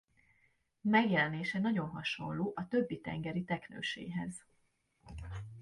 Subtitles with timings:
[0.81, 4.45] Megjelenése nagyon hasonló a többi tengeri teknőséhez.